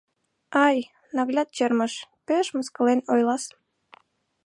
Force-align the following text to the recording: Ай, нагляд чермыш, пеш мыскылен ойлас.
Ай, 0.65 0.77
нагляд 1.15 1.49
чермыш, 1.55 1.93
пеш 2.27 2.45
мыскылен 2.55 2.99
ойлас. 3.11 3.43